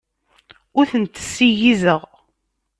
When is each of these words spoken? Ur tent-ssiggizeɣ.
Ur 0.79 0.85
tent-ssiggizeɣ. 0.91 2.01